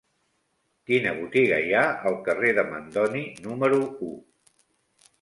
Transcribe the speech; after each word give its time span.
Quina 0.91 1.11
botiga 1.19 1.59
hi 1.67 1.69
ha 1.77 1.85
al 2.13 2.19
carrer 2.31 2.57
de 2.61 2.65
Mandoni 2.73 3.25
número 3.47 3.81
u? 4.11 4.13